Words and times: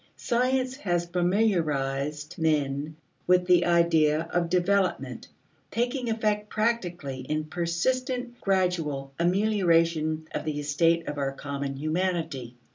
Science 0.17 0.77
has 0.77 1.05
familiarized 1.05 2.39
men 2.39 2.95
with 3.27 3.45
the 3.45 3.67
idea 3.67 4.21
of 4.33 4.49
development, 4.49 5.27
taking 5.69 6.09
effect 6.09 6.49
practically 6.49 7.19
in 7.29 7.43
persistent 7.45 8.41
gradual 8.41 9.13
amelioration 9.19 10.27
of 10.33 10.43
the 10.43 10.59
estate 10.59 11.07
of 11.07 11.19
our 11.19 11.31
common 11.31 11.75
humanity. 11.75 12.55